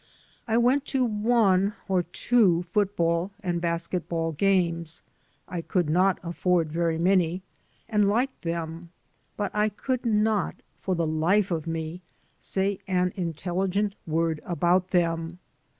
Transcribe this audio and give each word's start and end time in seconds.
I 0.47 0.57
went 0.57 0.85
to 0.85 1.05
one 1.05 1.75
or 1.87 2.01
two 2.01 2.63
football 2.63 3.29
and 3.43 3.61
basket 3.61 4.09
ball 4.09 4.31
games— 4.31 5.03
^I 5.47 5.67
could 5.67 5.91
not 5.91 6.17
afford 6.23 6.71
very 6.71 6.97
many— 6.97 7.43
^and 7.93 8.07
liked 8.07 8.41
them. 8.41 8.89
But 9.37 9.51
I 9.53 9.69
could 9.69 10.03
not, 10.03 10.55
for 10.81 10.95
the 10.95 11.05
life 11.05 11.51
of 11.51 11.67
me, 11.67 12.01
say 12.39 12.79
an 12.87 13.13
intelligent 13.15 13.93
word 14.07 14.41
about 14.43 14.89
them. 14.89 15.37